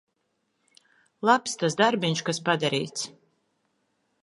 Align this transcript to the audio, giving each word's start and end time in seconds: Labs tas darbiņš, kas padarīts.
Labs 1.29 1.53
tas 1.65 1.77
darbiņš, 1.83 2.25
kas 2.31 2.41
padarīts. 2.49 3.07